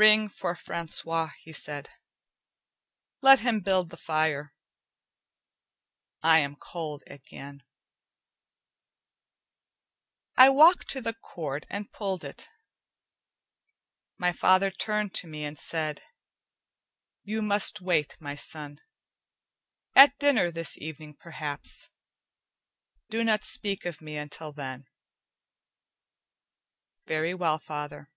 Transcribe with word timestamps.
"Ring 0.00 0.30
for 0.30 0.54
Francois," 0.54 1.32
he 1.42 1.52
said. 1.52 1.90
"Let 3.20 3.40
him 3.40 3.60
build 3.60 3.90
the 3.90 3.98
fire. 3.98 4.54
I 6.22 6.38
am 6.38 6.56
cold, 6.56 7.04
Etienne." 7.06 7.62
I 10.38 10.48
walked 10.48 10.88
to 10.92 11.02
the 11.02 11.12
cord 11.12 11.66
and 11.68 11.92
pulled 11.92 12.24
it. 12.24 12.48
My 14.16 14.32
father 14.32 14.70
turned 14.70 15.12
to 15.16 15.26
me 15.26 15.44
and 15.44 15.58
said: 15.58 16.00
"You 17.22 17.42
must 17.42 17.82
wait, 17.82 18.16
my 18.18 18.34
son. 18.36 18.80
At 19.94 20.18
dinner 20.18 20.50
this 20.50 20.78
evening, 20.78 21.12
perhaps. 21.20 21.90
Do 23.10 23.22
not 23.22 23.44
speak 23.44 23.84
of 23.84 24.00
me 24.00 24.16
until 24.16 24.50
then." 24.52 24.86
"Very 27.04 27.34
well, 27.34 27.58
father." 27.58 28.10